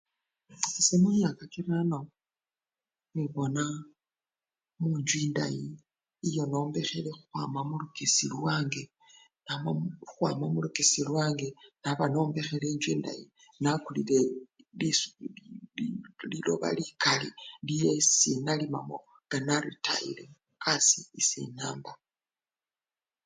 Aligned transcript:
Ese 0.79 0.95
mumyaka 1.03 1.43
kirano 1.53 1.99
nibona 3.13 3.63
munjju 4.81 5.17
endayi 5.25 5.65
yenombekhile 6.35 7.09
khukhwama 7.13 7.59
mulukesi 7.69 8.25
lwange 8.37 8.83
namwe 9.45 9.71
khukhwama 10.01 10.45
mulukesi 10.53 10.99
lwanga 11.09 11.47
naba 11.83 12.05
nombekhele 12.13 12.65
enjju 12.71 12.89
endayi, 12.95 13.25
nakulile 13.63 14.17
liswa 14.79 15.09
lili 15.77 16.31
liloba 16.31 16.67
likali 16.77 17.29
lyesi 17.67 18.29
inalimamo 18.37 18.97
nga 19.25 19.37
naritayile 19.47 20.23
asii 20.71 21.05
esi 21.19 21.41
namba. 21.57 21.91